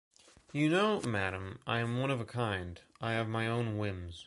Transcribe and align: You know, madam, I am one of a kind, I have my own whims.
You 0.51 0.67
know, 0.67 0.99
madam, 1.01 1.59
I 1.67 1.77
am 1.79 1.99
one 1.99 2.09
of 2.09 2.19
a 2.19 2.25
kind, 2.25 2.81
I 2.99 3.11
have 3.13 3.27
my 3.27 3.45
own 3.45 3.77
whims. 3.77 4.19